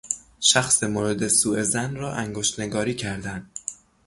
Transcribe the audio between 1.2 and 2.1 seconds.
سوظن